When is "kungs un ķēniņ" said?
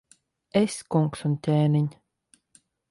0.95-1.87